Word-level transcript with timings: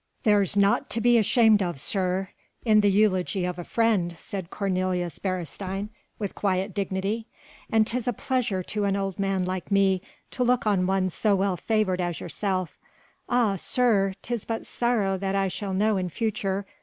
"There's 0.23 0.57
naught 0.57 0.89
to 0.89 0.99
be 0.99 1.19
ashamed 1.19 1.61
of, 1.61 1.79
sir, 1.79 2.29
in 2.65 2.81
the 2.81 2.89
eulogy 2.89 3.45
of 3.45 3.59
a 3.59 3.63
friend," 3.63 4.15
said 4.17 4.49
Cornelius 4.49 5.19
Beresteyn 5.19 5.89
with 6.17 6.33
quiet 6.33 6.73
dignity, 6.73 7.27
"and 7.71 7.85
'tis 7.85 8.07
a 8.07 8.13
pleasure 8.13 8.63
to 8.63 8.85
an 8.85 8.95
old 8.95 9.19
man 9.19 9.43
like 9.43 9.71
me 9.71 10.01
to 10.31 10.43
look 10.43 10.65
on 10.65 10.87
one 10.87 11.11
so 11.11 11.35
well 11.35 11.55
favoured 11.55 12.01
as 12.01 12.19
yourself. 12.19 12.79
Ah, 13.29 13.55
sir! 13.57 14.15
'tis 14.23 14.43
but 14.43 14.65
sorrow 14.65 15.19
that 15.19 15.35
I 15.35 15.47
shall 15.49 15.75
know 15.75 15.97
in 15.97 16.09
future.... 16.09 16.65